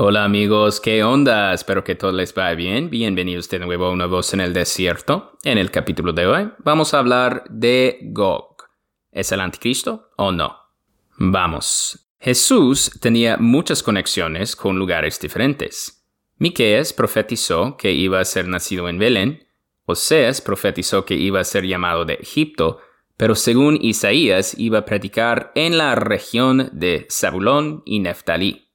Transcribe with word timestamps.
Hola 0.00 0.22
amigos, 0.22 0.78
¿qué 0.80 1.02
onda? 1.02 1.52
Espero 1.52 1.82
que 1.82 1.96
todo 1.96 2.12
les 2.12 2.32
vaya 2.32 2.54
bien. 2.54 2.88
Bienvenidos 2.88 3.48
de 3.48 3.58
nuevo 3.58 3.86
a 3.86 3.90
Una 3.90 4.06
voz 4.06 4.32
en 4.32 4.40
el 4.40 4.52
desierto. 4.52 5.32
En 5.42 5.58
el 5.58 5.72
capítulo 5.72 6.12
de 6.12 6.24
hoy 6.24 6.52
vamos 6.58 6.94
a 6.94 7.00
hablar 7.00 7.42
de 7.50 7.98
Gog. 8.12 8.58
¿Es 9.10 9.32
el 9.32 9.40
anticristo 9.40 10.10
o 10.16 10.30
no? 10.30 10.56
Vamos. 11.16 12.12
Jesús 12.20 12.92
tenía 13.00 13.38
muchas 13.38 13.82
conexiones 13.82 14.54
con 14.54 14.78
lugares 14.78 15.18
diferentes. 15.18 16.06
Miqueas 16.36 16.92
profetizó 16.92 17.76
que 17.76 17.90
iba 17.90 18.20
a 18.20 18.24
ser 18.24 18.46
nacido 18.46 18.88
en 18.88 19.00
Belén, 19.00 19.48
Oseas 19.84 20.40
profetizó 20.40 21.04
que 21.04 21.14
iba 21.16 21.40
a 21.40 21.44
ser 21.44 21.66
llamado 21.66 22.04
de 22.04 22.14
Egipto, 22.14 22.78
pero 23.16 23.34
según 23.34 23.76
Isaías 23.82 24.56
iba 24.60 24.78
a 24.78 24.84
predicar 24.84 25.50
en 25.56 25.76
la 25.76 25.96
región 25.96 26.70
de 26.72 27.08
Zabulón 27.10 27.82
y 27.84 27.98
Neftalí. 27.98 28.67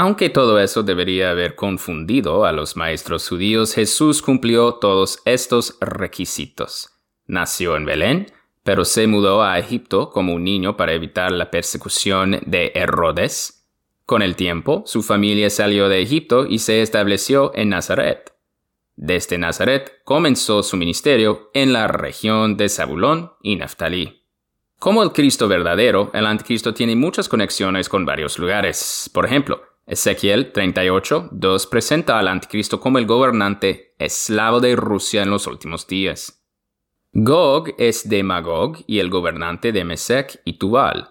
Aunque 0.00 0.30
todo 0.30 0.60
eso 0.60 0.84
debería 0.84 1.32
haber 1.32 1.56
confundido 1.56 2.44
a 2.44 2.52
los 2.52 2.76
maestros 2.76 3.28
judíos, 3.28 3.74
Jesús 3.74 4.22
cumplió 4.22 4.74
todos 4.74 5.18
estos 5.24 5.76
requisitos. 5.80 6.90
Nació 7.26 7.74
en 7.74 7.84
Belén, 7.84 8.26
pero 8.62 8.84
se 8.84 9.08
mudó 9.08 9.42
a 9.42 9.58
Egipto 9.58 10.10
como 10.10 10.34
un 10.34 10.44
niño 10.44 10.76
para 10.76 10.92
evitar 10.92 11.32
la 11.32 11.50
persecución 11.50 12.38
de 12.46 12.70
Herodes. 12.76 13.68
Con 14.06 14.22
el 14.22 14.36
tiempo, 14.36 14.84
su 14.86 15.02
familia 15.02 15.50
salió 15.50 15.88
de 15.88 16.00
Egipto 16.00 16.46
y 16.46 16.60
se 16.60 16.80
estableció 16.80 17.50
en 17.56 17.70
Nazaret. 17.70 18.32
Desde 18.94 19.36
Nazaret 19.36 20.00
comenzó 20.04 20.62
su 20.62 20.76
ministerio 20.76 21.50
en 21.54 21.72
la 21.72 21.88
región 21.88 22.56
de 22.56 22.68
Zabulón 22.68 23.32
y 23.42 23.56
Naftalí. 23.56 24.22
Como 24.78 25.02
el 25.02 25.10
Cristo 25.10 25.48
verdadero, 25.48 26.12
el 26.14 26.24
anticristo 26.24 26.72
tiene 26.72 26.94
muchas 26.94 27.28
conexiones 27.28 27.88
con 27.88 28.06
varios 28.06 28.38
lugares. 28.38 29.10
Por 29.12 29.26
ejemplo, 29.26 29.60
Ezequiel 29.88 30.52
38, 30.52 31.30
2 31.32 31.66
presenta 31.66 32.18
al 32.18 32.28
anticristo 32.28 32.78
como 32.78 32.98
el 32.98 33.06
gobernante 33.06 33.94
eslavo 33.98 34.60
de 34.60 34.76
Rusia 34.76 35.22
en 35.22 35.30
los 35.30 35.46
últimos 35.46 35.86
días. 35.86 36.44
Gog 37.12 37.74
es 37.78 38.06
de 38.06 38.22
Magog 38.22 38.84
y 38.86 38.98
el 38.98 39.08
gobernante 39.08 39.72
de 39.72 39.84
Mesec 39.84 40.42
y 40.44 40.58
Tubal. 40.58 41.08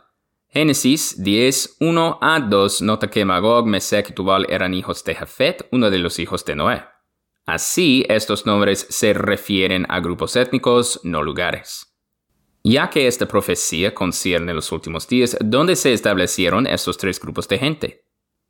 Génesis 0.50 1.24
10, 1.24 1.78
1 1.80 2.20
a 2.22 2.40
2 2.40 2.84
nota 2.84 3.10
que 3.10 3.26
Magog, 3.26 3.66
Mesec 3.66 4.12
y 4.12 4.14
Tubal 4.14 4.46
eran 4.48 4.76
hijos 4.76 5.04
de 5.04 5.16
Jafet, 5.16 5.68
uno 5.72 5.90
de 5.90 5.98
los 5.98 6.20
hijos 6.20 6.46
de 6.46 6.56
Noé. 6.56 6.84
Así, 7.48 8.06
estos 8.10 8.46
nombres 8.46 8.86
se 8.92 9.14
refieren 9.14 9.88
a 9.90 10.02
grupos 10.02 10.36
étnicos, 10.36 11.00
no 11.04 11.24
lugares. 11.24 11.98
Ya 12.64 12.92
que 12.92 13.08
esta 13.08 13.28
profecía 13.28 13.96
concierne 13.96 14.54
los 14.54 14.72
últimos 14.72 15.08
días, 15.08 15.36
¿dónde 15.44 15.76
se 15.76 15.94
establecieron 15.94 16.68
estos 16.68 17.00
tres 17.00 17.20
grupos 17.20 17.48
de 17.48 17.58
gente? 17.58 18.07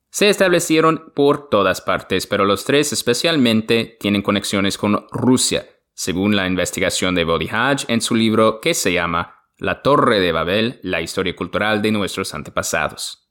Se 0.09 0.29
establecieron 0.29 1.11
por 1.15 1.49
todas 1.49 1.81
partes, 1.81 2.27
pero 2.27 2.45
los 2.45 2.65
tres 2.65 2.93
especialmente 2.93 3.97
tienen 3.99 4.21
conexiones 4.21 4.77
con 4.77 5.05
Rusia, 5.11 5.67
según 5.93 6.35
la 6.35 6.47
investigación 6.47 7.15
de 7.15 7.23
Bodihaj 7.23 7.85
en 7.87 8.01
su 8.01 8.15
libro 8.15 8.61
que 8.61 8.73
se 8.73 8.93
llama 8.93 9.35
La 9.57 9.81
Torre 9.81 10.19
de 10.19 10.31
Babel, 10.31 10.79
la 10.83 11.01
historia 11.01 11.35
cultural 11.35 11.81
de 11.81 11.91
nuestros 11.91 12.33
antepasados. 12.33 13.29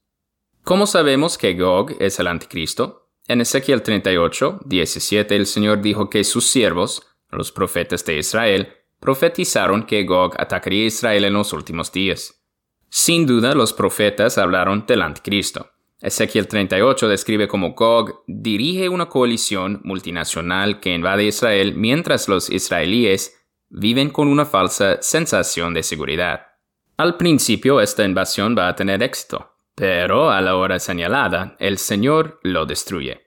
¿Cómo 0.63 0.87
sabemos 0.87 1.39
que 1.39 1.55
Gog 1.55 1.97
es 2.01 2.19
el 2.19 2.27
anticristo? 2.27 3.09
En 3.29 3.41
Ezequiel 3.41 3.83
38, 3.83 4.61
17, 4.65 5.37
el 5.37 5.47
Señor 5.47 5.81
dijo 5.81 6.11
que 6.11 6.25
sus 6.25 6.47
siervos, 6.47 7.07
los 7.31 7.53
profetas 7.53 8.05
de 8.05 8.19
Israel, 8.19 8.73
profetizaron 9.01 9.85
que 9.85 10.05
Gog 10.05 10.35
atacaría 10.41 10.85
a 10.85 10.87
Israel 10.87 11.25
en 11.25 11.35
los 11.35 11.53
últimos 11.53 11.93
días. 11.93 12.45
Sin 12.89 13.27
duda, 13.27 13.55
los 13.55 13.73
profetas 13.73 14.39
hablaron 14.39 14.87
del 14.87 15.03
anticristo. 15.03 15.71
Ezequiel 16.01 16.47
38 16.47 17.09
describe 17.09 17.49
cómo 17.49 17.73
Gog 17.73 18.23
dirige 18.27 18.89
una 18.89 19.07
coalición 19.07 19.81
multinacional 19.83 20.79
que 20.79 20.95
invade 20.95 21.25
Israel 21.25 21.75
mientras 21.75 22.29
los 22.29 22.51
israelíes 22.51 23.35
viven 23.71 24.11
con 24.11 24.29
una 24.29 24.45
falsa 24.45 25.01
sensación 25.01 25.73
de 25.73 25.83
seguridad. 25.83 26.49
Al 26.99 27.17
principio 27.17 27.81
esta 27.81 28.05
invasión 28.05 28.55
va 28.57 28.69
a 28.69 28.77
tener 28.77 29.03
éxito, 29.03 29.55
pero 29.75 30.31
a 30.31 30.41
la 30.43 30.57
hora 30.57 30.79
señalada 30.79 31.57
el 31.59 31.79
Señor 31.79 32.41
lo 32.43 32.67
destruye. 32.67 33.27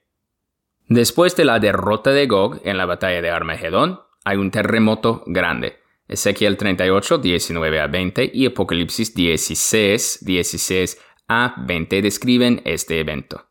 Después 0.86 1.34
de 1.36 1.44
la 1.44 1.58
derrota 1.58 2.10
de 2.10 2.26
Gog 2.26 2.60
en 2.64 2.76
la 2.76 2.86
batalla 2.86 3.20
de 3.20 3.30
Armagedón, 3.30 4.00
hay 4.24 4.36
un 4.36 4.50
terremoto 4.50 5.22
grande. 5.26 5.78
Ezequiel 6.08 6.56
38, 6.56 7.18
19 7.18 7.80
a 7.80 7.86
20 7.86 8.30
y 8.34 8.46
Apocalipsis 8.46 9.14
16, 9.14 10.24
16 10.24 10.98
a 11.30 11.54
20 11.56 12.02
describen 12.02 12.60
este 12.64 12.98
evento. 12.98 13.46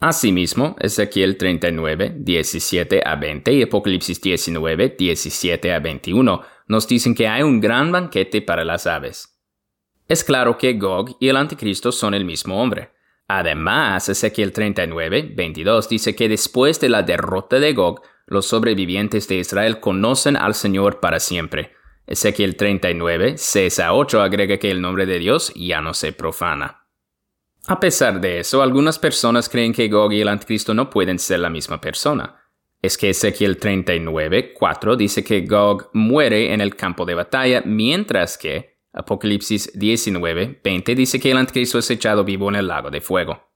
Asimismo, 0.00 0.74
Ezequiel 0.80 1.38
39, 1.38 2.12
17 2.18 3.02
a 3.06 3.14
20 3.14 3.52
y 3.52 3.62
Apocalipsis 3.62 4.20
19, 4.20 4.96
17 4.98 5.72
a 5.72 5.78
21 5.78 6.42
nos 6.66 6.88
dicen 6.88 7.14
que 7.14 7.28
hay 7.28 7.44
un 7.44 7.60
gran 7.60 7.92
banquete 7.92 8.42
para 8.42 8.64
las 8.64 8.88
aves. 8.88 9.40
Es 10.08 10.24
claro 10.24 10.58
que 10.58 10.72
Gog 10.72 11.16
y 11.20 11.28
el 11.28 11.36
anticristo 11.36 11.92
son 11.92 12.14
el 12.14 12.24
mismo 12.24 12.60
hombre. 12.60 12.90
Además, 13.28 14.08
Ezequiel 14.08 14.50
39, 14.50 15.34
22 15.36 15.88
dice 15.88 16.16
que 16.16 16.28
después 16.28 16.80
de 16.80 16.88
la 16.88 17.04
derrota 17.04 17.60
de 17.60 17.74
Gog, 17.74 18.02
los 18.26 18.46
sobrevivientes 18.46 19.28
de 19.28 19.36
Israel 19.36 19.78
conocen 19.78 20.36
al 20.36 20.54
Señor 20.54 20.98
para 20.98 21.20
siempre. 21.20 21.74
Ezequiel 22.08 22.56
39, 22.56 23.34
6 23.38 23.78
a 23.78 23.94
8 23.94 24.20
agrega 24.20 24.58
que 24.58 24.72
el 24.72 24.80
nombre 24.80 25.06
de 25.06 25.20
Dios 25.20 25.52
ya 25.54 25.80
no 25.80 25.94
se 25.94 26.12
profana. 26.12 26.83
A 27.66 27.80
pesar 27.80 28.20
de 28.20 28.40
eso, 28.40 28.62
algunas 28.62 28.98
personas 28.98 29.48
creen 29.48 29.72
que 29.72 29.88
Gog 29.88 30.12
y 30.12 30.20
el 30.20 30.28
anticristo 30.28 30.74
no 30.74 30.90
pueden 30.90 31.18
ser 31.18 31.40
la 31.40 31.48
misma 31.48 31.80
persona. 31.80 32.36
Es 32.82 32.98
que 32.98 33.08
Ezequiel 33.08 33.56
39, 33.56 34.52
4 34.52 34.96
dice 34.96 35.24
que 35.24 35.46
Gog 35.46 35.88
muere 35.94 36.52
en 36.52 36.60
el 36.60 36.76
campo 36.76 37.06
de 37.06 37.14
batalla, 37.14 37.62
mientras 37.64 38.36
que 38.36 38.76
Apocalipsis 38.92 39.72
19, 39.74 40.60
20 40.62 40.94
dice 40.94 41.18
que 41.18 41.30
el 41.30 41.38
anticristo 41.38 41.78
es 41.78 41.90
echado 41.90 42.22
vivo 42.22 42.50
en 42.50 42.56
el 42.56 42.68
lago 42.68 42.90
de 42.90 43.00
fuego. 43.00 43.48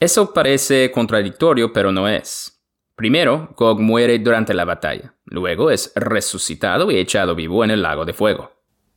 Eso 0.00 0.34
parece 0.34 0.90
contradictorio, 0.90 1.72
pero 1.72 1.92
no 1.92 2.08
es. 2.08 2.60
Primero, 2.96 3.54
Gog 3.56 3.80
muere 3.80 4.18
durante 4.18 4.54
la 4.54 4.64
batalla, 4.64 5.14
luego 5.24 5.70
es 5.70 5.92
resucitado 5.94 6.90
y 6.90 6.96
echado 6.96 7.36
vivo 7.36 7.62
en 7.62 7.70
el 7.70 7.82
lago 7.82 8.04
de 8.04 8.12
fuego. 8.12 8.50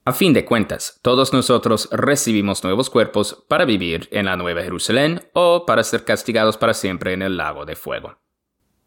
A 0.08 0.14
fin 0.14 0.34
de 0.34 0.46
cuentas, 0.46 1.00
todos 1.02 1.34
nosotros 1.34 1.90
recibimos 1.92 2.64
nuevos 2.64 2.92
cuerpos 2.92 3.44
para 3.48 3.66
vivir 3.66 4.08
en 4.12 4.28
la 4.28 4.38
Nueva 4.38 4.62
Jerusalén 4.62 5.28
o 5.34 5.66
para 5.66 5.84
ser 5.84 6.06
castigados 6.06 6.58
para 6.58 6.76
siempre 6.76 7.14
en 7.14 7.24
el 7.24 7.38
lago 7.38 7.66
de 7.66 7.76
fuego. 7.76 8.20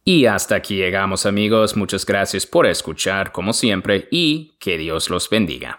Y 0.05 0.27
hasta 0.27 0.55
aquí 0.55 0.77
llegamos 0.77 1.27
amigos, 1.27 1.77
muchas 1.77 2.07
gracias 2.07 2.47
por 2.47 2.67
escuchar 2.67 3.33
como 3.33 3.53
siempre 3.53 4.07
y 4.13 4.57
que 4.61 4.79
Dios 4.79 5.11
los 5.11 5.29
bendiga. 5.29 5.77